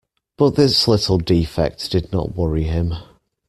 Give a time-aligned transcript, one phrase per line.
[0.35, 2.95] But this little defect did not worry him.